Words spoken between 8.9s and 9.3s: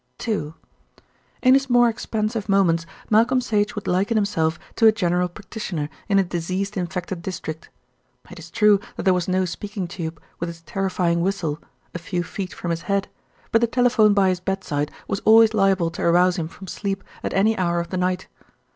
that there was